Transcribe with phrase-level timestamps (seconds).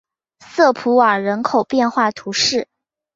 [0.39, 2.67] 瑟普瓦人口变化图示